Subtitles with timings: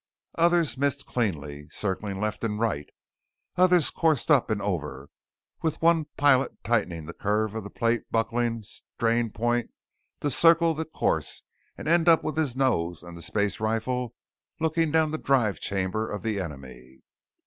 [0.33, 2.87] Others missed cleanly, circling left and right;
[3.55, 5.09] others coursed up and over,
[5.61, 9.69] with one pilot tightening the curve to the plate buckling strain point
[10.21, 11.43] to circle the course
[11.77, 14.15] and end up with his nose and the space rifle
[14.59, 17.03] looking down the drive chamber of the enemy.